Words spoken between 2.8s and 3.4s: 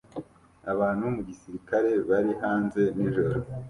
nijoro